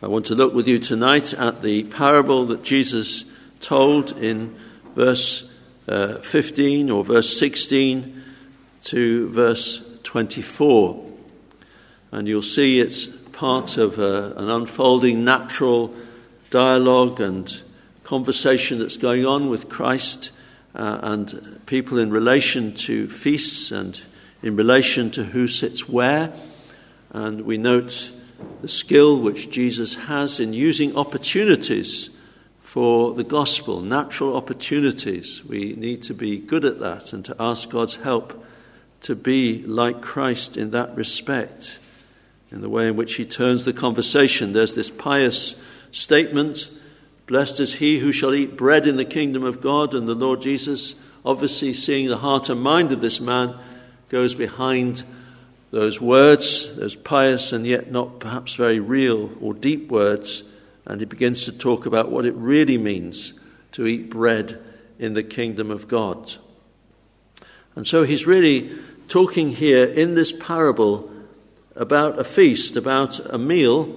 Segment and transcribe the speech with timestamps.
[0.00, 3.24] I want to look with you tonight at the parable that Jesus
[3.58, 4.54] told in
[4.94, 5.50] verse
[5.88, 8.22] uh, 15 or verse 16
[8.84, 11.04] to verse 24.
[12.12, 15.92] And you'll see it's part of a, uh, an unfolding natural
[16.50, 17.60] dialogue and
[18.04, 20.30] conversation that's going on with Christ
[20.76, 24.00] uh, and people in relation to feasts and
[24.44, 26.32] in relation to who sits where.
[27.10, 28.12] And we note
[28.60, 32.10] the skill which Jesus has in using opportunities
[32.60, 35.44] for the gospel, natural opportunities.
[35.44, 38.44] We need to be good at that and to ask God's help
[39.02, 41.78] to be like Christ in that respect,
[42.50, 44.52] in the way in which he turns the conversation.
[44.52, 45.54] There's this pious
[45.90, 46.70] statement
[47.28, 50.40] Blessed is he who shall eat bread in the kingdom of God, and the Lord
[50.40, 50.94] Jesus,
[51.26, 53.54] obviously seeing the heart and mind of this man,
[54.08, 55.02] goes behind
[55.70, 60.44] those words, those pious and yet not perhaps very real or deep words,
[60.86, 63.34] and he begins to talk about what it really means
[63.72, 64.58] to eat bread
[64.98, 66.34] in the kingdom of God.
[67.76, 68.70] And so he's really
[69.08, 71.10] talking here in this parable
[71.76, 73.94] about a feast, about a meal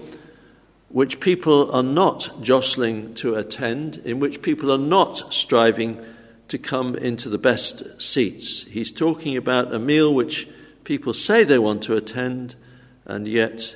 [0.89, 6.05] which people are not jostling to attend, in which people are not striving
[6.49, 8.65] to come into the best seats.
[8.65, 10.49] He's talking about a meal which
[10.83, 12.55] people say they want to attend,
[13.05, 13.75] and yet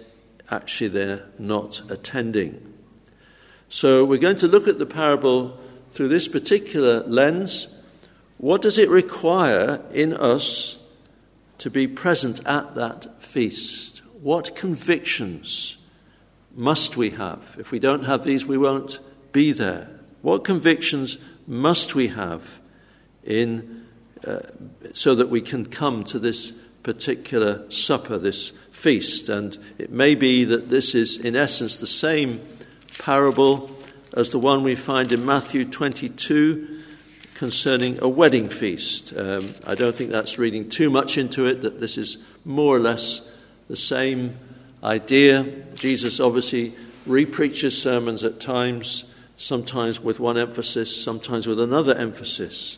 [0.50, 2.74] actually they're not attending.
[3.68, 7.68] So we're going to look at the parable through this particular lens.
[8.38, 10.78] What does it require in us
[11.58, 14.04] to be present at that feast?
[14.22, 15.78] What convictions
[16.56, 17.56] must we have?
[17.60, 19.00] If we don't have these, we won't
[19.32, 19.90] be there.
[20.22, 21.18] What convictions
[21.48, 22.60] must we have
[23.24, 23.86] in,
[24.26, 24.40] uh,
[24.94, 26.54] so that we can come to this
[26.86, 29.28] particular supper, this feast.
[29.28, 32.40] And it may be that this is, in essence, the same
[33.00, 33.72] parable
[34.16, 36.84] as the one we find in Matthew 22
[37.34, 39.14] concerning a wedding feast.
[39.18, 42.80] Um, I don't think that's reading too much into it, that this is more or
[42.80, 43.28] less
[43.68, 44.38] the same
[44.84, 45.44] idea.
[45.74, 46.76] Jesus obviously
[47.08, 49.06] repreaches sermons at times,
[49.38, 52.78] sometimes with one emphasis, sometimes with another emphasis.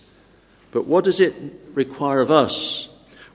[0.71, 1.35] But what does it
[1.73, 2.87] require of us?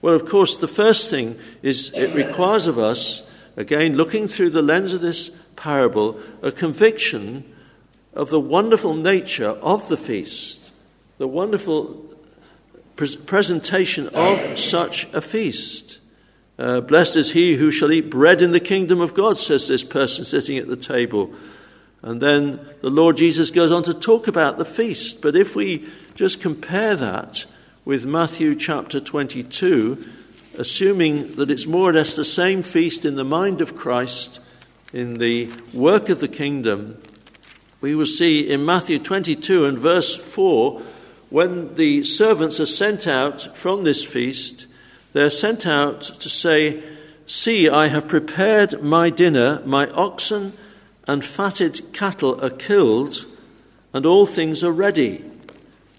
[0.03, 3.23] Well, of course, the first thing is it requires of us,
[3.57, 7.45] again, looking through the lens of this parable, a conviction
[8.13, 10.73] of the wonderful nature of the feast,
[11.19, 12.05] the wonderful
[12.97, 16.01] pre- presentation of such a feast.
[16.59, 19.85] Uh, blessed is he who shall eat bread in the kingdom of God, says this
[19.85, 21.33] person sitting at the table.
[22.03, 25.23] And then the Lord Jesus goes on to talk about the feast.
[25.23, 25.87] But if we
[26.17, 27.47] just compare that
[27.85, 30.07] with Matthew chapter 22,
[30.57, 34.39] assuming that it's more or less the same feast in the mind of Christ,
[34.93, 37.03] in the work of the kingdom,
[37.81, 40.81] we will see in Matthew 22 and verse 4
[41.31, 44.69] when the servants are sent out from this feast,
[45.13, 46.85] they're sent out to say,
[47.27, 50.53] See, I have prepared my dinner, my oxen
[51.09, 53.27] and fatted cattle are killed,
[53.93, 55.25] and all things are ready.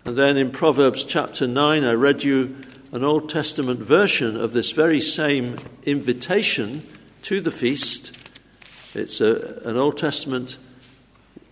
[0.06, 2.58] And then in Proverbs chapter 9, I read you
[2.92, 6.84] an Old Testament version of this very same invitation
[7.22, 8.12] to the feast.
[8.94, 10.58] It's a, an Old Testament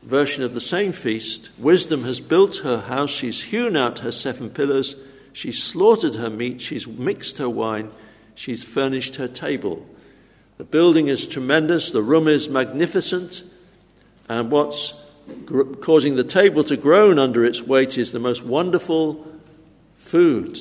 [0.03, 1.49] version of the same feast.
[1.57, 4.97] Wisdom has built her house, she's hewn out her seven pillars,
[5.31, 7.89] she's slaughtered her meat, she's mixed her wine,
[8.35, 9.87] she's furnished her table.
[10.57, 13.45] The building is tremendous, the room is magnificent,
[14.27, 14.93] and what's
[15.81, 19.27] causing the table to groan under its weight is the most wonderful
[19.97, 20.59] food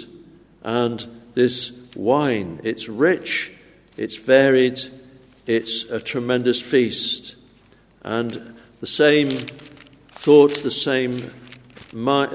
[0.63, 2.61] and this wine.
[2.63, 3.53] It's rich,
[3.97, 4.81] it's varied,
[5.47, 7.37] it's a tremendous feast.
[8.03, 9.31] And the same
[10.11, 11.31] thought, the same,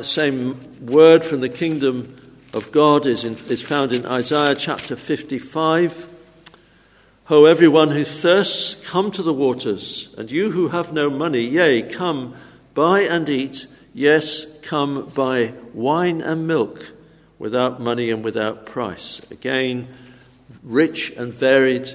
[0.04, 2.18] same word from the kingdom
[2.54, 6.15] of God is, in, is found in Isaiah chapter 55.
[7.28, 11.82] Ho, everyone who thirsts, come to the waters, and you who have no money, yea,
[11.82, 12.36] come,
[12.76, 16.92] buy and eat, yes, come, buy wine and milk
[17.40, 19.22] without money and without price.
[19.32, 19.88] Again,
[20.62, 21.90] rich and varied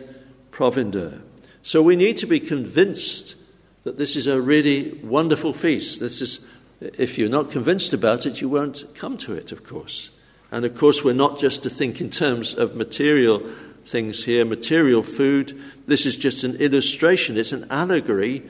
[0.51, 1.21] provender.
[1.63, 3.37] So we need to be convinced
[3.85, 6.01] that this is a really wonderful feast.
[6.01, 6.45] This is,
[6.81, 10.11] if you're not convinced about it, you won't come to it, of course.
[10.51, 13.49] And of course, we're not just to think in terms of material
[13.91, 15.61] things here, material food.
[15.87, 18.43] This is just an illustration, it's an allegory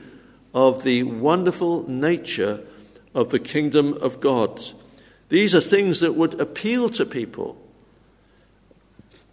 [0.53, 2.61] of the wonderful nature
[3.13, 4.61] of the kingdom of God.
[5.29, 7.57] These are things that would appeal to people.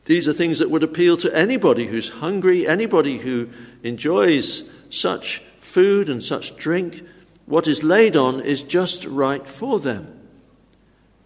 [0.04, 3.50] These are things that would appeal to anybody who's hungry, anybody who
[3.82, 7.02] enjoys such food and such drink,
[7.46, 10.18] what is laid on is just right for them.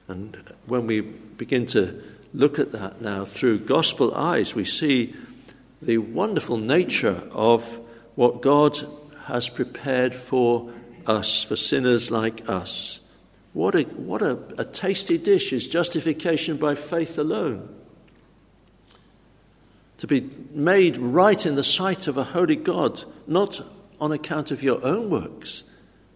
[0.08, 0.36] And
[0.66, 2.02] when we begin to
[2.34, 5.14] look at that now through gospel eyes, we see
[5.80, 7.80] the wonderful nature of
[8.14, 8.78] what God
[9.24, 10.72] has prepared for
[11.06, 13.00] us, for sinners like us.
[13.52, 17.68] What a, what a, a tasty dish is justification by faith alone.
[19.98, 23.60] To be made right in the sight of a holy God, not
[24.00, 25.64] on account of your own works,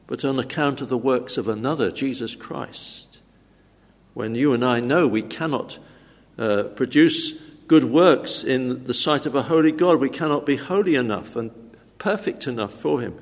[0.07, 3.21] but on account of the works of another, Jesus Christ.
[4.15, 5.79] When you and I know we cannot
[6.39, 7.33] uh, produce
[7.67, 11.51] good works in the sight of a holy God, we cannot be holy enough and
[11.99, 13.19] perfect enough for Him.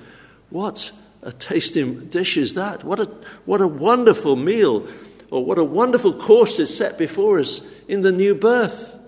[0.50, 2.84] What a tasty dish is that?
[2.84, 3.04] What a,
[3.46, 4.86] what a wonderful meal,
[5.30, 8.98] or what a wonderful course is set before us in the new birth.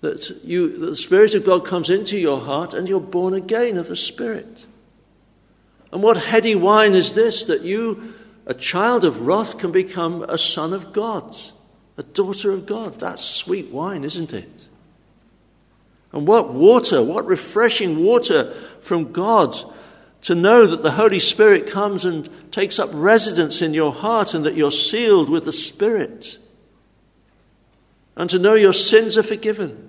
[0.00, 3.76] That, you, that the Spirit of God comes into your heart and you're born again
[3.76, 4.66] of the Spirit.
[5.92, 8.14] And what heady wine is this that you,
[8.46, 11.36] a child of wrath, can become a son of God,
[12.02, 12.98] a daughter of God?
[12.98, 14.50] That's sweet wine, isn't it?
[16.12, 19.56] And what water, what refreshing water from God
[20.22, 24.44] to know that the Holy Spirit comes and takes up residence in your heart and
[24.44, 26.38] that you're sealed with the Spirit.
[28.16, 29.88] And to know your sins are forgiven.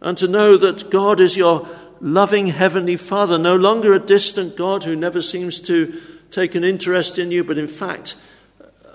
[0.00, 1.68] And to know that God is your
[2.00, 7.18] loving Heavenly Father, no longer a distant God who never seems to take an interest
[7.18, 8.16] in you, but in fact,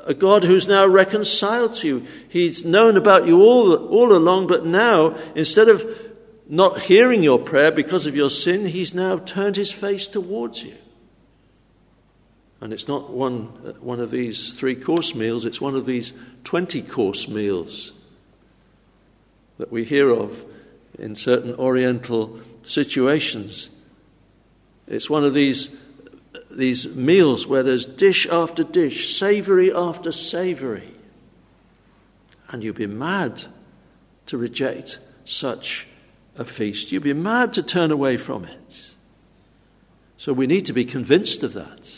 [0.06, 2.08] a God who's now reconciled to you.
[2.30, 5.86] He's known about you all, all along, but now, instead of
[6.48, 10.76] not hearing your prayer because of your sin, he's now turned his face towards you.
[12.60, 16.14] And it's not one, uh, one of these three course meals, it's one of these
[16.44, 17.94] 20 course meals
[19.58, 20.46] that we hear of
[21.00, 23.70] in certain Oriental situations.
[24.88, 25.76] It's one of these,
[26.58, 30.94] these meals where there's dish after dish, savory after savory.
[32.50, 33.46] And you'd be mad
[34.28, 35.88] to reject such
[36.38, 36.92] a feast.
[36.92, 38.92] You'd be mad to turn away from it.
[40.18, 41.90] So we need to be convinced of that.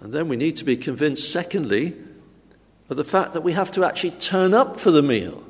[0.00, 1.94] And then we need to be convinced, secondly,
[2.88, 5.44] of the fact that we have to actually turn up for the meal.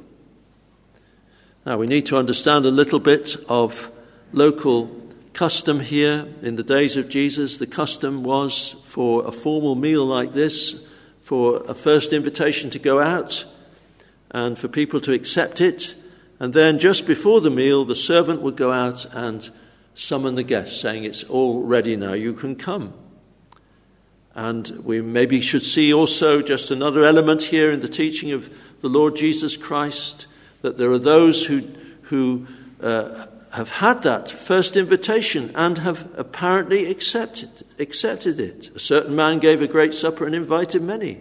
[1.65, 3.91] Now, we need to understand a little bit of
[4.33, 4.87] local
[5.33, 6.29] custom here.
[6.43, 10.87] In the days of Jesus, the custom was for a formal meal like this,
[11.21, 13.45] for a first invitation to go out,
[14.31, 15.95] and for people to accept it.
[16.39, 19.51] And then, just before the meal, the servant would go out and
[19.95, 22.95] summon the guests, saying, It's all ready now, you can come.
[24.35, 28.51] And we maybe should see also just another element here in the teaching of
[28.81, 30.27] the Lord Jesus Christ
[30.63, 31.63] that there are those who,
[32.03, 32.47] who
[32.81, 38.71] uh, have had that first invitation and have apparently accepted, accepted it.
[38.77, 41.19] A certain man gave a great supper and invited many.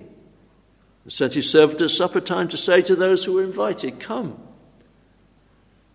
[1.04, 4.40] And sent his servant at supper time to say to those who were invited, Come.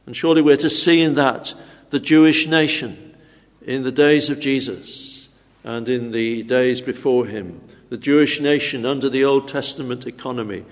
[0.06, 1.54] And surely we're to see in that
[1.90, 3.16] the Jewish nation
[3.62, 5.28] in the days of Jesus
[5.62, 10.64] and in the days before him, the Jewish nation under the Old Testament economy.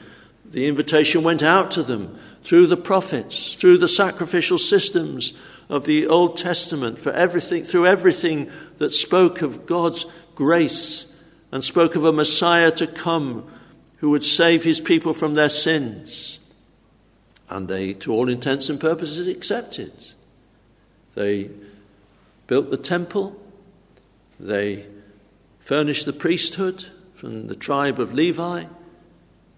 [0.44, 5.32] The invitation went out to them through the prophets, through the sacrificial systems
[5.72, 10.04] of the Old Testament, for everything, through everything that spoke of God's
[10.34, 11.10] grace
[11.50, 13.50] and spoke of a Messiah to come
[13.96, 16.38] who would save his people from their sins.
[17.48, 19.92] And they, to all intents and purposes, accepted.
[21.14, 21.48] They
[22.48, 23.40] built the temple,
[24.38, 24.84] they
[25.58, 28.64] furnished the priesthood from the tribe of Levi,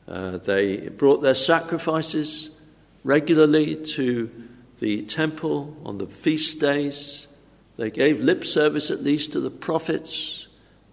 [0.07, 2.51] uh, they brought their sacrifices
[3.03, 4.31] regularly to
[4.85, 7.27] the temple on the feast days.
[7.79, 10.47] They gave lip service at least to the prophets.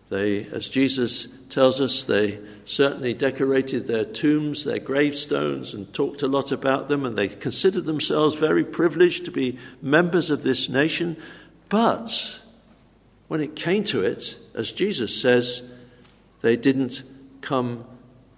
[0.07, 6.29] They, as Jesus tells us, they certainly decorated their tombs, their gravestones, and talked a
[6.29, 11.17] lot about them, and they considered themselves very privileged to be members of this nation.
[11.67, 12.39] But
[13.27, 15.69] when it came to it, as Jesus says,
[16.39, 17.03] they didn't
[17.41, 17.83] come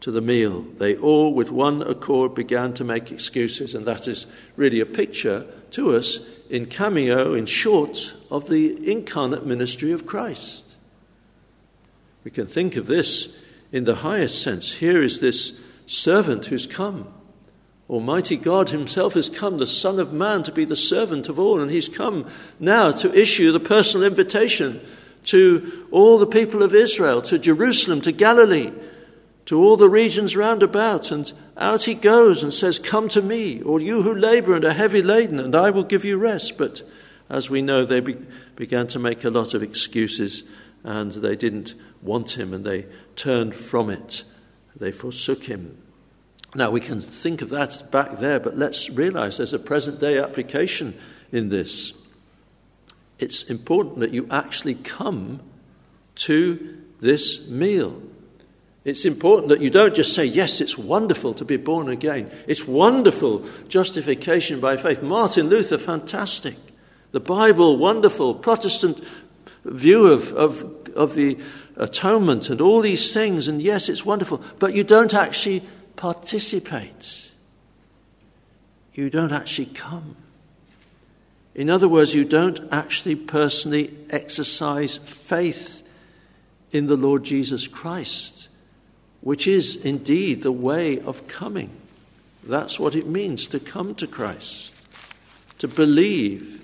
[0.04, 0.66] to the meal.
[0.80, 5.46] They all, with one accord, began to make excuses, and that is really a picture
[5.72, 6.20] to us
[6.50, 10.76] in cameo, in short, of the incarnate ministry of Christ.
[12.26, 13.34] We can think of this
[13.72, 14.74] in the highest sense.
[14.74, 17.08] Here is this servant who's come.
[17.90, 21.62] Almighty God Himself has come, the Son of Man, to be the servant of all,
[21.62, 22.30] and He's come
[22.60, 24.82] now to issue the personal invitation
[25.26, 28.74] to all the people of Israel, to Jerusalem, to Galilee,
[29.46, 31.12] to all the regions round about.
[31.12, 34.74] And out He goes and says, Come to me, all you who labor and are
[34.74, 36.58] heavy laden, and I will give you rest.
[36.58, 36.82] But
[37.30, 40.44] as we know, they be- began to make a lot of excuses
[40.84, 42.86] and they didn't want him and they
[43.16, 44.24] turned from it.
[44.76, 45.78] They forsook him.
[46.56, 50.20] Now, we can think of that back there, but let's realize there's a present day
[50.20, 50.94] application
[51.32, 51.94] in this.
[53.18, 55.40] It's important that you actually come
[56.16, 58.02] to this meal.
[58.86, 62.30] It's important that you don't just say, Yes, it's wonderful to be born again.
[62.48, 65.02] It's wonderful justification by faith.
[65.02, 66.58] Martin Luther, fantastic.
[67.12, 68.36] The Bible, wonderful.
[68.36, 69.02] Protestant
[69.64, 70.64] view of, of,
[70.96, 71.38] of the
[71.78, 73.48] atonement and all these things.
[73.48, 74.42] And yes, it's wonderful.
[74.60, 75.64] But you don't actually
[75.96, 77.32] participate,
[78.94, 80.18] you don't actually come.
[81.56, 85.84] In other words, you don't actually personally exercise faith
[86.72, 88.50] in the Lord Jesus Christ,
[89.24, 91.70] which is indeed the way of coming.
[92.44, 94.74] That's what it means to come to Christ,
[95.60, 96.60] to believe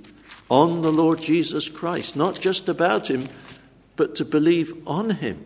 [0.49, 3.23] on the Lord Jesus Christ, not just about him,
[3.95, 5.45] but to believe on him.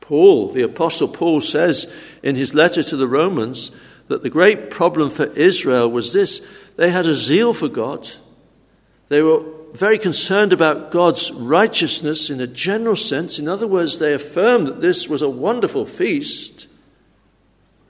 [0.00, 3.70] Paul, the Apostle Paul, says in his letter to the Romans
[4.08, 6.44] that the great problem for Israel was this
[6.76, 8.08] they had a zeal for God,
[9.08, 13.38] they were very concerned about God's righteousness in a general sense.
[13.38, 16.68] In other words, they affirm that this was a wonderful feast.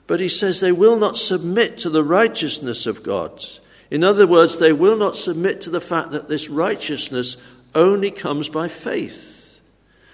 [0.07, 3.43] But he says they will not submit to the righteousness of God.
[3.89, 7.37] In other words, they will not submit to the fact that this righteousness
[7.75, 9.61] only comes by faith.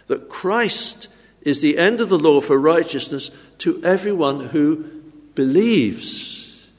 [0.08, 1.08] That Christ
[1.42, 4.84] is the end of the law for righteousness to everyone who
[5.36, 6.72] believes.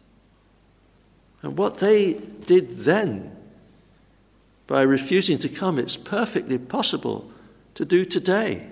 [1.42, 3.34] And what they did then,
[4.66, 7.30] by refusing to come, it's perfectly possible
[7.74, 8.68] to do today.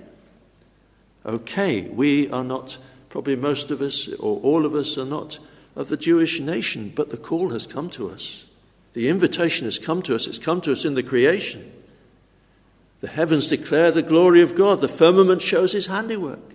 [1.24, 5.38] Okay, we are not, probably most of us or all of us are not
[5.76, 8.46] of the Jewish nation, but the call has come to us.
[8.94, 10.26] The invitation has come to us.
[10.26, 11.72] It's come to us in the creation.
[13.00, 16.54] The heavens declare the glory of God, the firmament shows his handiwork.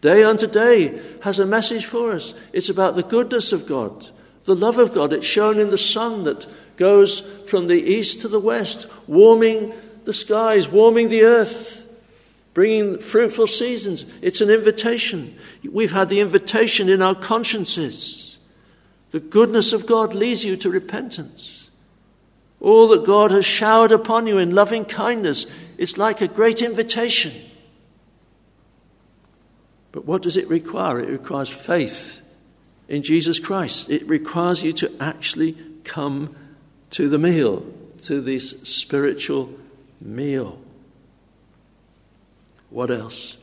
[0.00, 2.34] Day unto day has a message for us.
[2.52, 4.08] It's about the goodness of God,
[4.44, 5.12] the love of God.
[5.12, 6.46] It's shown in the sun that
[6.78, 11.86] goes from the east to the west, warming the skies, warming the earth,
[12.54, 14.06] bringing fruitful seasons.
[14.22, 15.36] It's an invitation.
[15.70, 18.38] We've had the invitation in our consciences.
[19.10, 21.70] The goodness of God leads you to repentance.
[22.60, 25.46] All that God has showered upon you in loving kindness
[25.78, 27.32] it's like a great invitation.
[29.92, 30.98] But what does it require?
[30.98, 32.20] It requires faith
[32.88, 33.88] in Jesus Christ.
[33.88, 36.34] It requires you to actually come
[36.90, 37.64] to the meal,
[38.02, 39.52] to this spiritual
[40.00, 40.58] meal.
[42.70, 43.36] What else?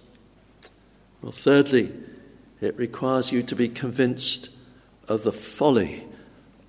[1.22, 1.92] Well, thirdly,
[2.62, 4.50] it requires you to be convinced
[5.08, 6.06] of the folly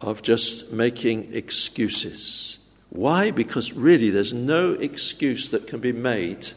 [0.00, 2.58] of just making excuses.
[2.90, 3.30] Why?
[3.30, 6.48] Because really there's no excuse that can be made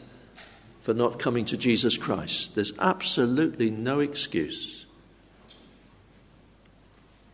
[0.80, 2.54] for not coming to Jesus Christ.
[2.54, 4.86] There's absolutely no excuse.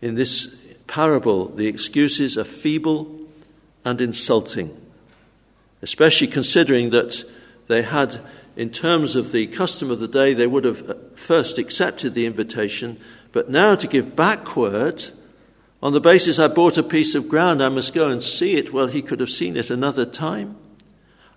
[0.02, 3.14] In this parable, the excuses are feeble
[3.85, 4.75] and insulting,
[5.83, 7.25] especially considering that
[7.69, 8.21] they had,
[8.57, 12.26] in terms of the custom of the day, they would have uh, first accepted the
[12.26, 12.99] invitation,
[13.33, 15.05] but now to give backward
[15.83, 18.73] on the basis I bought a piece of ground, I must go and see it.
[18.73, 20.57] Well, he could have seen it another time.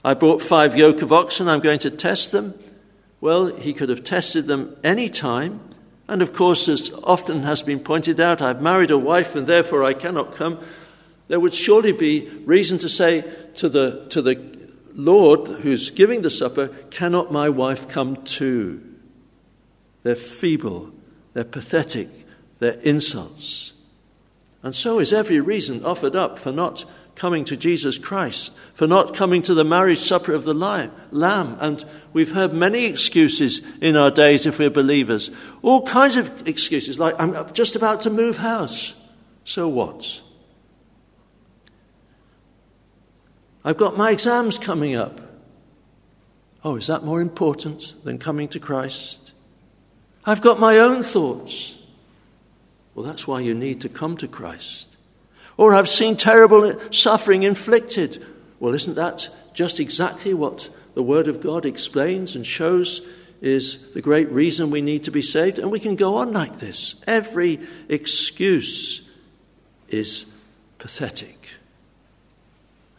[0.04, 2.54] I bought five yoke of oxen, I'm going to test them.
[3.22, 5.60] Well, he could have tested them any time.
[6.10, 9.84] And of course, as often has been pointed out, I've married a wife and therefore
[9.84, 10.60] I cannot come.
[11.28, 14.44] There would surely be reason to say to the, to the
[14.96, 18.84] Lord who's giving the supper, Cannot my wife come too?
[20.02, 20.92] They're feeble,
[21.34, 22.10] they're pathetic,
[22.58, 23.74] they're insults.
[24.64, 26.86] And so is every reason offered up for not
[27.20, 31.58] coming to Jesus Christ, for not coming to the marriage supper of the Lamb.
[31.60, 35.30] And we've heard many excuses in our days if we're believers.
[35.62, 38.96] All kinds of excuses, like, I'm just about to move house.
[39.44, 40.22] So what?
[43.66, 45.20] I've got my exams coming up.
[46.64, 49.34] Oh, is that more important than coming to Christ?
[50.24, 51.78] I've got my own thoughts.
[52.96, 54.89] Well, that's why you need to come to Christ.
[55.60, 58.26] Or I've seen terrible suffering inflicted.
[58.62, 63.06] Well, isn't that just exactly what the Word of God explains and shows
[63.42, 65.60] is the great reason we need to be saved?
[65.60, 66.96] And we can go on like this.
[67.06, 69.02] Every excuse
[69.90, 70.28] is
[70.78, 71.56] pathetic.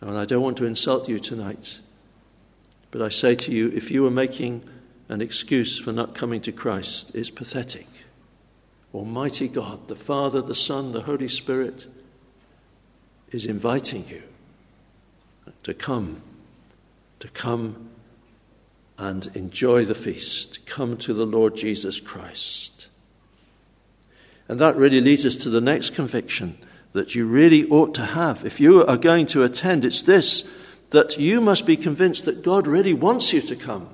[0.02, 1.80] And I don't want to insult you tonight,
[2.90, 4.68] but I say to you if you are making
[5.08, 7.86] an excuse for not coming to Christ, it's pathetic.
[8.92, 11.86] Almighty God, the Father, the Son, the Holy Spirit,
[13.30, 14.22] is inviting you
[15.62, 16.22] to come,
[17.18, 17.90] to come
[18.98, 22.88] and enjoy the feast, come to the Lord Jesus Christ.
[24.48, 26.58] And that really leads us to the next conviction
[26.92, 28.44] that you really ought to have.
[28.44, 30.44] If you are going to attend, it's this
[30.90, 33.88] that you must be convinced that God really wants you to come.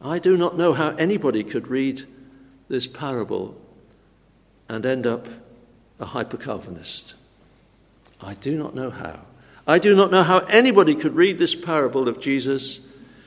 [0.00, 2.04] I do not know how anybody could read
[2.68, 3.60] this parable
[4.68, 5.28] and end up
[6.02, 7.14] a hyper Calvinist.
[8.20, 9.20] I do not know how.
[9.66, 12.80] I do not know how anybody could read this parable of Jesus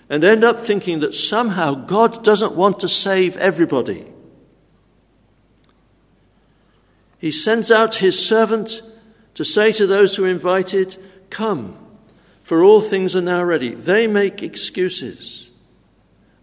[0.09, 4.05] and end up thinking that somehow God doesn't want to save everybody.
[7.17, 8.81] He sends out his servant
[9.35, 10.97] to say to those who are invited,
[11.29, 11.77] Come,
[12.43, 13.73] for all things are now ready.
[13.73, 15.44] They make excuses.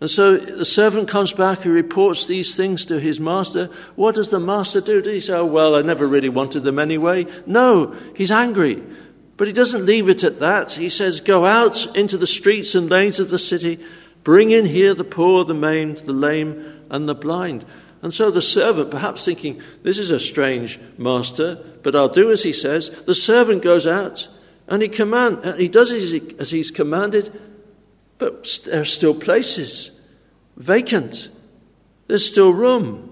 [0.03, 3.67] And so the servant comes back, he reports these things to his master.
[3.95, 5.01] What does the master do?
[5.01, 7.25] Does he say, Oh, well, I never really wanted them anyway?
[7.47, 8.83] No, he's angry.
[9.37, 10.73] But he doesn't leave it at that.
[10.73, 13.79] He says, Go out into the streets and lanes of the city,
[14.25, 17.65] bring in here the poor, the maimed, the lame, and the blind.
[18.03, 22.43] And so the servant, perhaps thinking, This is a strange master, but I'll do as
[22.43, 24.27] he says, the servant goes out
[24.67, 27.31] and he, command, he does as he's commanded,
[28.23, 29.91] but there are still places
[30.57, 31.29] vacant.
[32.07, 33.09] There's still room.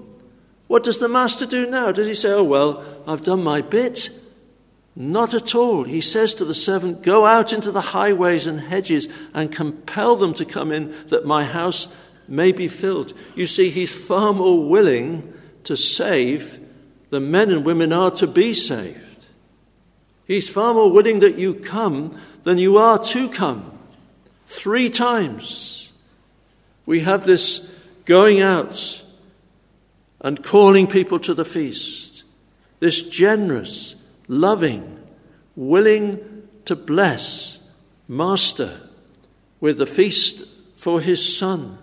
[0.68, 1.90] What does the master do now?
[1.90, 4.10] Does he say, Oh, well, I've done my bit?
[4.94, 5.82] Not at all.
[5.82, 10.32] He says to the servant, Go out into the highways and hedges and compel them
[10.34, 11.88] to come in that my house
[12.28, 13.12] may be filled.
[13.34, 15.32] You see, he's far more willing
[15.64, 16.60] to save
[17.10, 19.26] the men and women are to be saved.
[20.24, 23.79] He's far more willing that you come than you are to come.
[24.50, 25.92] Three times
[26.84, 27.72] we have this
[28.04, 29.04] going out
[30.20, 32.24] and calling people to the feast,
[32.80, 33.94] this generous,
[34.26, 34.98] loving,
[35.54, 37.60] willing to bless
[38.08, 38.80] master
[39.60, 41.78] with the feast for his son.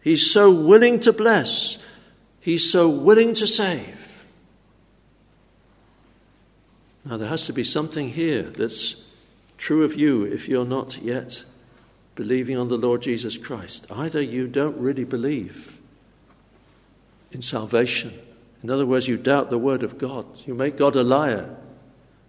[0.00, 1.78] He's so willing to bless,
[2.40, 4.24] he's so willing to save.
[7.04, 9.02] Now, there has to be something here that's
[9.58, 11.44] true of you if you're not yet
[12.18, 13.86] believing on the Lord Jesus Christ.
[13.92, 15.78] Either you don't really believe
[17.30, 18.12] in salvation,
[18.60, 21.56] in other words, you doubt the Word of God, you make God a liar.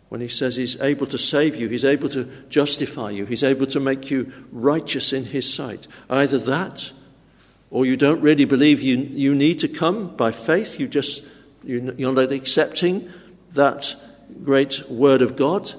[0.09, 3.65] When he says he's able to save you, he's able to justify you, he's able
[3.65, 5.87] to make you righteous in his sight.
[6.07, 6.91] Either that,
[7.71, 11.25] or you don't really believe you, you need to come by faith, you just,
[11.63, 13.11] you're not accepting
[13.53, 13.95] that
[14.43, 15.73] great word of God,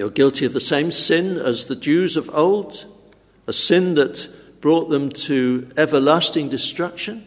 [0.00, 2.86] you're guilty of the same sin as the Jews of old,
[3.46, 4.30] a sin that
[4.62, 7.26] brought them to everlasting destruction.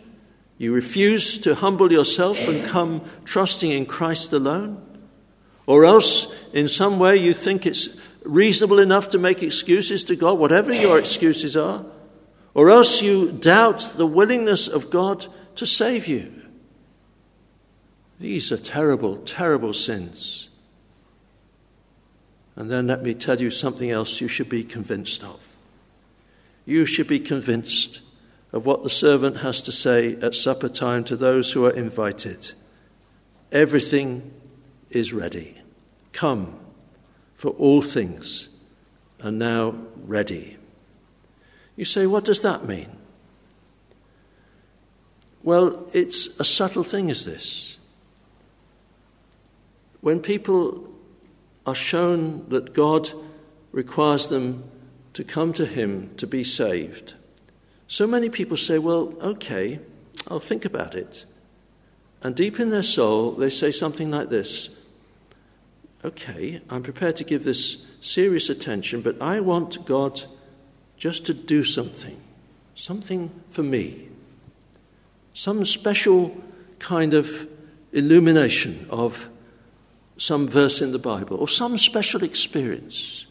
[0.57, 4.81] You refuse to humble yourself and come trusting in Christ alone.
[5.67, 10.39] Or else, in some way, you think it's reasonable enough to make excuses to God,
[10.39, 11.85] whatever your excuses are.
[12.55, 16.41] Or else you doubt the willingness of God to save you.
[18.19, 20.49] These are terrible, terrible sins.
[22.55, 25.55] And then let me tell you something else you should be convinced of.
[26.65, 28.01] You should be convinced
[28.51, 32.53] of what the servant has to say at supper time to those who are invited.
[33.51, 34.31] Everything
[34.91, 35.59] is ready.
[36.11, 36.59] Come,
[37.33, 38.49] for all things
[39.23, 40.57] are now ready.
[41.75, 42.91] You say, what does that mean?
[45.41, 47.79] Well, it's a subtle thing, is this.
[50.01, 50.92] When people
[51.65, 53.09] are shown that God
[53.71, 54.63] requires them
[55.13, 57.13] to come to Him to be saved.
[57.87, 59.79] So many people say, Well, okay,
[60.27, 61.25] I'll think about it.
[62.21, 64.69] And deep in their soul, they say something like this
[66.05, 70.23] Okay, I'm prepared to give this serious attention, but I want God
[70.97, 72.19] just to do something,
[72.75, 74.09] something for me,
[75.33, 76.35] some special
[76.79, 77.47] kind of
[77.93, 79.29] illumination of
[80.17, 83.27] some verse in the Bible, or some special experience,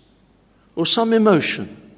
[0.75, 1.92] or some emotion,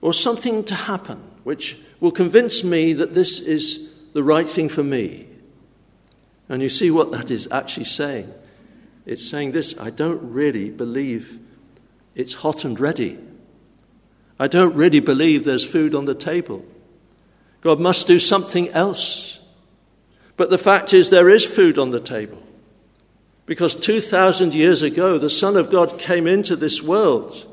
[0.00, 4.82] or something to happen which will convince me that this is the right thing for
[4.82, 5.28] me.
[6.48, 8.34] And you see what that is actually saying.
[9.04, 11.38] It's saying this I don't really believe
[12.16, 13.16] it's hot and ready.
[14.40, 16.64] I don't really believe there's food on the table.
[17.60, 19.40] God must do something else.
[20.36, 22.42] But the fact is, there is food on the table.
[23.46, 27.46] Because 2,000 years ago, the Son of God came into this world.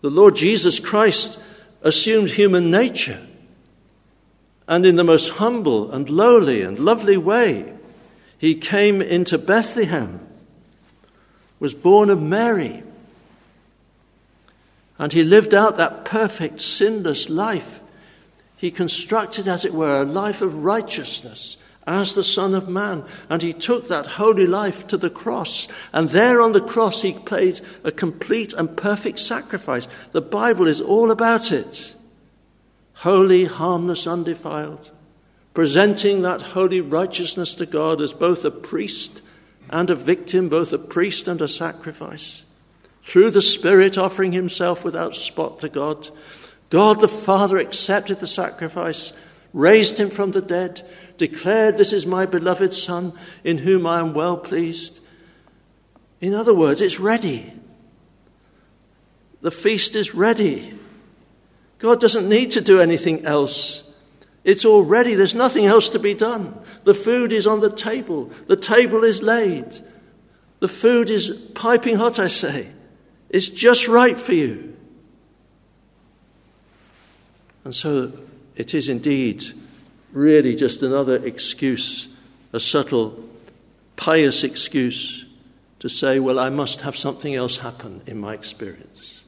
[0.00, 1.40] The Lord Jesus Christ
[1.82, 3.26] assumed human nature.
[4.68, 7.72] And in the most humble and lowly and lovely way,
[8.38, 10.20] he came into Bethlehem,
[11.58, 12.82] was born of Mary.
[14.98, 17.82] And he lived out that perfect, sinless life.
[18.56, 23.04] He constructed, as it were, a life of righteousness as the Son of Man.
[23.28, 25.68] And he took that holy life to the cross.
[25.92, 29.86] And there on the cross, he paid a complete and perfect sacrifice.
[30.12, 31.94] The Bible is all about it.
[32.94, 34.90] Holy, harmless, undefiled.
[35.54, 39.22] Presenting that holy righteousness to God as both a priest
[39.70, 42.44] and a victim, both a priest and a sacrifice.
[43.02, 46.10] Through the Spirit offering himself without spot to God.
[46.70, 49.12] God the Father accepted the sacrifice,
[49.56, 50.82] raised him from the dead,
[51.16, 55.00] declared, This is my beloved Son, in whom I am well pleased.
[56.20, 57.54] In other words, it's ready.
[59.40, 60.78] The feast is ready.
[61.78, 63.90] God doesn't need to do anything else.
[64.44, 65.14] It's all ready.
[65.14, 66.58] There's nothing else to be done.
[66.84, 68.30] The food is on the table.
[68.48, 69.74] The table is laid.
[70.60, 72.68] The food is piping hot, I say.
[73.30, 74.76] It's just right for you.
[77.64, 78.12] And so
[78.56, 79.44] it is indeed
[80.12, 82.08] really just another excuse,
[82.52, 83.22] a subtle,
[83.96, 85.26] pious excuse
[85.78, 89.24] to say, well, I must have something else happen in my experience.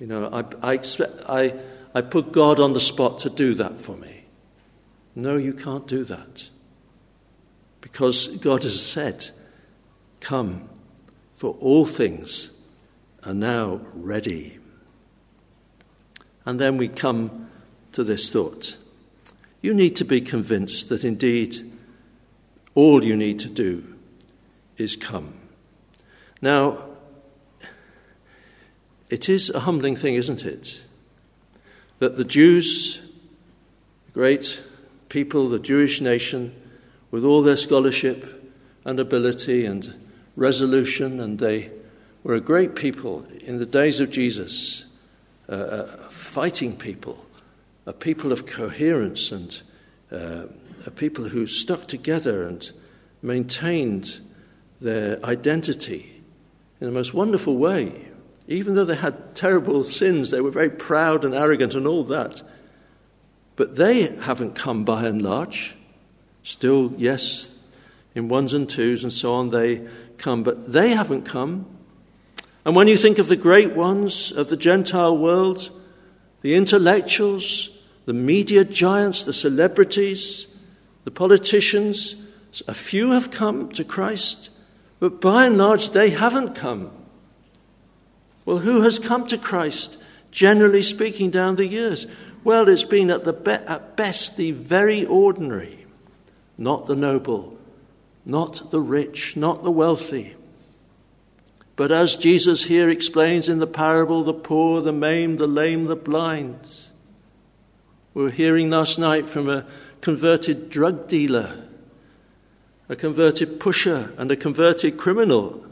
[0.00, 0.80] You know, I, I,
[1.28, 1.54] I,
[1.94, 4.24] I put God on the spot to do that for me.
[5.14, 6.48] No, you can't do that.
[7.80, 9.30] Because God has said,
[10.20, 10.68] Come,
[11.34, 12.50] for all things
[13.24, 14.58] are now ready.
[16.44, 17.50] And then we come
[17.98, 18.76] to this thought
[19.60, 21.68] you need to be convinced that indeed
[22.76, 23.96] all you need to do
[24.76, 25.34] is come.
[26.40, 26.86] Now,
[29.10, 30.84] it is a humbling thing, isn't it?
[31.98, 33.02] That the Jews,
[34.06, 34.62] the great
[35.08, 36.54] people, the Jewish nation,
[37.10, 38.52] with all their scholarship
[38.84, 39.92] and ability and
[40.36, 41.72] resolution, and they
[42.22, 44.84] were a great people in the days of Jesus,
[45.48, 47.24] uh, uh fighting people
[47.88, 49.62] a people of coherence and
[50.12, 50.44] uh,
[50.84, 52.70] a people who stuck together and
[53.22, 54.20] maintained
[54.78, 56.22] their identity
[56.82, 58.06] in the most wonderful way.
[58.46, 62.42] Even though they had terrible sins, they were very proud and arrogant and all that.
[63.56, 65.74] But they haven't come by and large.
[66.42, 67.54] Still, yes,
[68.14, 71.64] in ones and twos and so on, they come, but they haven't come.
[72.66, 75.70] And when you think of the great ones of the Gentile world,
[76.42, 77.70] the intellectuals,
[78.08, 80.46] the media giants, the celebrities,
[81.04, 82.16] the politicians,
[82.66, 84.48] a few have come to Christ,
[84.98, 86.90] but by and large they haven't come.
[88.46, 89.98] Well, who has come to Christ,
[90.30, 92.06] generally speaking, down the years?
[92.44, 95.84] Well, it's been at, the be- at best the very ordinary,
[96.56, 97.58] not the noble,
[98.24, 100.34] not the rich, not the wealthy.
[101.76, 105.94] But as Jesus here explains in the parable, the poor, the maimed, the lame, the
[105.94, 106.87] blind,
[108.18, 109.64] we were hearing last night from a
[110.00, 111.62] converted drug dealer,
[112.88, 115.64] a converted pusher, and a converted criminal.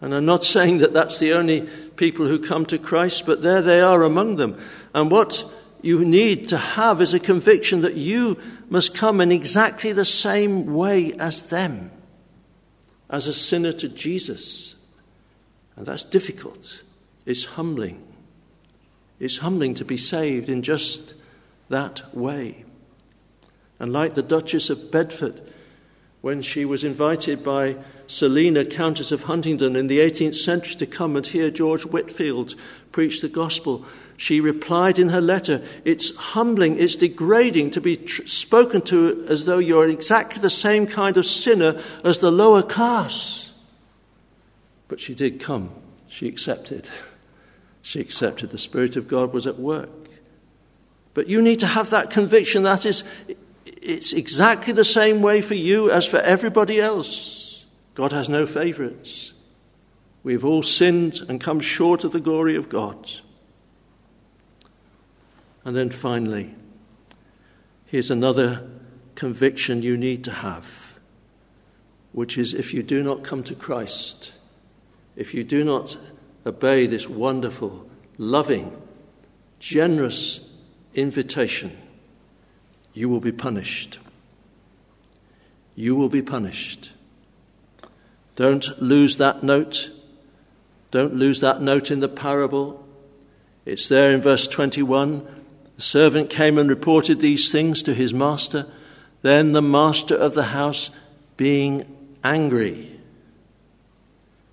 [0.00, 3.60] And I'm not saying that that's the only people who come to Christ, but there
[3.60, 4.58] they are among them.
[4.94, 5.44] And what
[5.82, 10.72] you need to have is a conviction that you must come in exactly the same
[10.72, 11.90] way as them,
[13.10, 14.74] as a sinner to Jesus.
[15.76, 16.82] And that's difficult,
[17.26, 18.09] it's humbling.
[19.20, 21.14] It's humbling to be saved in just
[21.68, 22.64] that way.
[23.78, 25.40] And like the Duchess of Bedford,
[26.22, 31.16] when she was invited by Selina, Countess of Huntingdon, in the 18th century to come
[31.16, 32.54] and hear George Whitefield
[32.92, 33.84] preach the gospel,
[34.16, 39.44] she replied in her letter, It's humbling, it's degrading to be tr- spoken to as
[39.44, 43.52] though you're exactly the same kind of sinner as the lower class.
[44.88, 45.70] But she did come,
[46.08, 46.90] she accepted.
[47.82, 49.88] She accepted the Spirit of God was at work.
[51.14, 53.04] But you need to have that conviction that is,
[53.66, 57.66] it's exactly the same way for you as for everybody else.
[57.94, 59.34] God has no favorites.
[60.22, 63.10] We've all sinned and come short of the glory of God.
[65.64, 66.54] And then finally,
[67.86, 68.68] here's another
[69.14, 70.98] conviction you need to have,
[72.12, 74.32] which is if you do not come to Christ,
[75.16, 75.98] if you do not
[76.46, 78.76] obey this wonderful, loving,
[79.58, 80.48] generous
[80.94, 81.76] invitation,
[82.92, 83.98] you will be punished.
[85.74, 86.92] You will be punished.
[88.36, 89.90] Don't lose that note.
[90.90, 92.84] Don't lose that note in the parable.
[93.64, 95.26] It's there in verse 21.
[95.76, 98.66] The servant came and reported these things to his master.
[99.22, 100.90] Then the master of the house,
[101.36, 101.84] being
[102.24, 102.99] angry,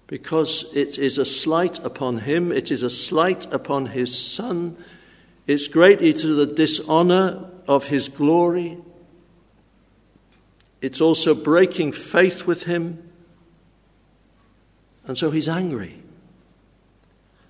[0.07, 4.77] because it is a slight upon him, it is a slight upon his son,
[5.45, 8.77] it's greatly to the dishonor of his glory.
[10.81, 13.09] It's also breaking faith with him.
[15.05, 16.01] And so he's angry.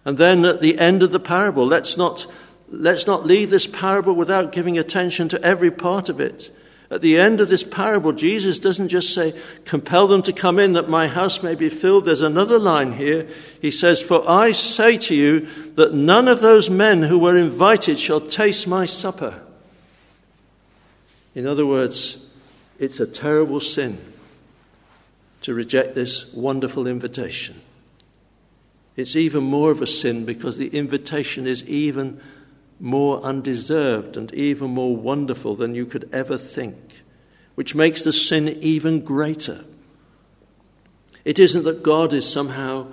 [0.05, 2.27] And then at the end of the parable, let's not,
[2.69, 6.55] let's not leave this parable without giving attention to every part of it.
[6.89, 9.33] At the end of this parable, Jesus doesn't just say,
[9.65, 12.05] Compel them to come in that my house may be filled.
[12.05, 13.27] There's another line here.
[13.61, 15.41] He says, For I say to you
[15.73, 19.41] that none of those men who were invited shall taste my supper.
[21.35, 22.25] In other words,
[22.79, 23.97] it's a terrible sin
[25.41, 27.61] to reject this wonderful invitation.
[28.95, 32.21] It's even more of a sin because the invitation is even
[32.79, 37.03] more undeserved and even more wonderful than you could ever think,
[37.55, 39.65] which makes the sin even greater.
[41.25, 42.87] It isn't that God is somehow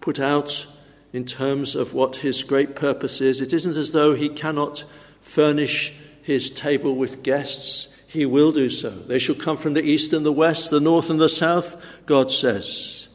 [0.00, 0.66] put out
[1.12, 3.40] in terms of what his great purpose is.
[3.40, 4.84] It isn't as though he cannot
[5.20, 7.88] furnish his table with guests.
[8.06, 8.90] He will do so.
[8.90, 11.76] They shall come from the east and the west, the north and the south,
[12.06, 13.08] God says.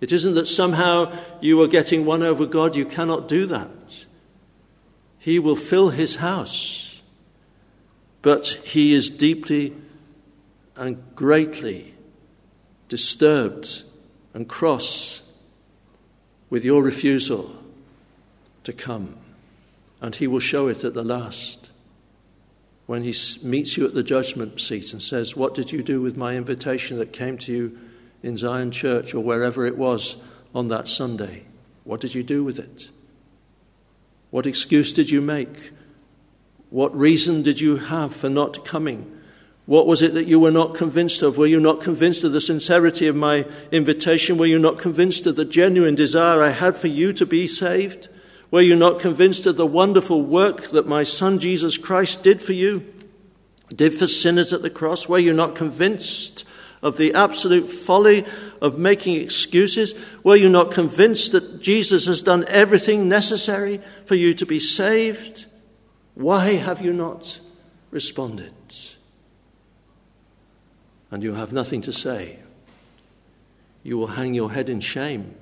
[0.00, 2.76] It isn't that somehow you are getting one over God.
[2.76, 3.70] You cannot do that.
[5.26, 7.02] He will fill his house.
[8.22, 9.74] But he is deeply
[10.76, 11.94] and greatly
[12.88, 13.82] disturbed
[14.34, 15.22] and cross
[16.48, 17.56] with your refusal
[18.62, 19.16] to come.
[20.00, 21.72] And he will show it at the last
[22.86, 23.12] when he
[23.42, 26.98] meets you at the judgment seat and says, What did you do with my invitation
[26.98, 27.78] that came to you
[28.22, 30.18] in Zion Church or wherever it was
[30.54, 31.42] on that Sunday?
[31.82, 32.90] What did you do with it?
[34.30, 35.72] What excuse did you make?
[36.70, 39.12] What reason did you have for not coming?
[39.66, 41.36] What was it that you were not convinced of?
[41.36, 44.38] Were you not convinced of the sincerity of my invitation?
[44.38, 48.08] Were you not convinced of the genuine desire I had for you to be saved?
[48.50, 52.52] Were you not convinced of the wonderful work that my Son Jesus Christ did for
[52.52, 52.86] you,
[53.74, 55.08] did for sinners at the cross?
[55.08, 56.44] Were you not convinced
[56.82, 58.24] of the absolute folly
[58.60, 59.94] of making excuses?
[60.22, 65.46] Were you not convinced that Jesus has done everything necessary for you to be saved?
[66.14, 67.40] Why have you not
[67.90, 68.52] responded?
[71.10, 72.40] And you have nothing to say.
[73.82, 75.34] You will hang your head in shame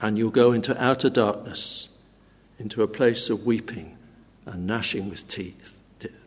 [0.00, 1.88] and you'll go into outer darkness,
[2.58, 3.98] into a place of weeping
[4.46, 5.76] and gnashing with teeth.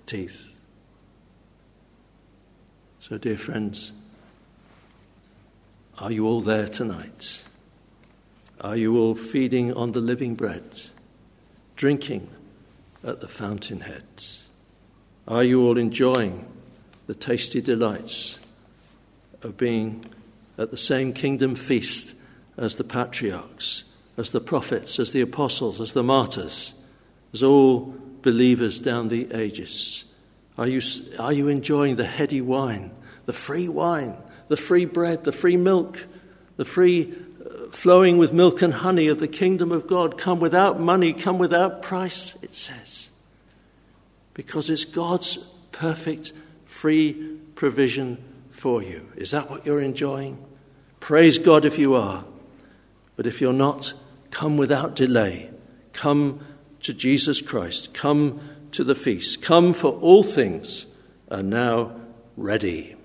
[0.05, 0.52] teeth.
[3.13, 3.91] So, dear friends,
[5.99, 7.43] are you all there tonight?
[8.59, 10.89] Are you all feeding on the living bread,
[11.75, 12.27] drinking
[13.03, 14.03] at the fountainhead?
[15.27, 16.47] Are you all enjoying
[17.05, 18.39] the tasty delights
[19.43, 20.05] of being
[20.57, 22.15] at the same kingdom feast
[22.57, 23.83] as the patriarchs,
[24.17, 26.73] as the prophets, as the apostles, as the martyrs,
[27.31, 30.05] as all believers down the ages?
[30.57, 30.81] Are you,
[31.19, 32.89] are you enjoying the heady wine,
[33.25, 34.15] the free wine,
[34.47, 36.05] the free bread, the free milk,
[36.57, 37.13] the free
[37.45, 40.17] uh, flowing with milk and honey of the kingdom of God?
[40.17, 43.09] Come without money, come without price, it says.
[44.33, 45.37] Because it's God's
[45.71, 46.33] perfect,
[46.65, 48.17] free provision
[48.49, 49.11] for you.
[49.15, 50.43] Is that what you're enjoying?
[50.99, 52.25] Praise God if you are.
[53.15, 53.93] But if you're not,
[54.31, 55.51] come without delay.
[55.91, 56.39] Come
[56.81, 57.93] to Jesus Christ.
[57.93, 58.39] Come
[58.71, 59.41] to the feast.
[59.41, 60.85] Come, for all things
[61.29, 61.95] are now
[62.35, 62.95] ready.